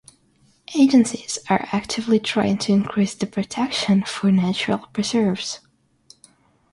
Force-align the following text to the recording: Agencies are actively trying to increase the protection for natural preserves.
Agencies 0.75 1.37
are 1.47 1.69
actively 1.71 2.17
trying 2.19 2.57
to 2.57 2.71
increase 2.73 3.13
the 3.13 3.27
protection 3.27 4.01
for 4.03 4.31
natural 4.31 4.79
preserves. 4.93 5.59